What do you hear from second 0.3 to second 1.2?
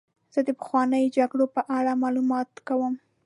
زه د پخوانیو